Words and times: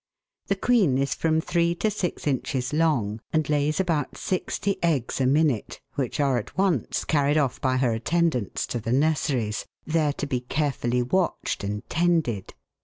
The 0.47 0.55
queen 0.55 0.97
is 0.97 1.13
from 1.13 1.39
three 1.41 1.75
to 1.75 1.91
six 1.91 2.25
inches 2.25 2.73
long, 2.73 3.21
and 3.31 3.47
lays 3.47 3.79
about 3.79 4.17
sixty 4.17 4.81
eggs 4.83 5.21
a 5.21 5.27
minute, 5.27 5.79
which 5.93 6.19
are 6.19 6.39
at 6.39 6.57
once 6.57 7.05
carried 7.05 7.37
off 7.37 7.61
by 7.61 7.77
her 7.77 7.93
attendants 7.93 8.65
to 8.73 8.79
the 8.79 8.93
nurseries, 8.93 9.67
there 9.85 10.13
to 10.13 10.25
be 10.25 10.39
carefully 10.39 11.03
watched 11.03 11.63
and 11.63 11.87
tended. 11.87 12.55